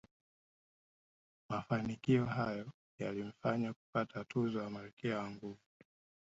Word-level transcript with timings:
Mafanikio 1.49 2.25
hayo 2.25 2.71
yalimfanya 2.99 3.73
kupata 3.73 4.23
tuzo 4.25 4.61
ya 4.63 4.69
malkia 4.69 5.17
wa 5.19 5.31
nguvu 5.31 5.59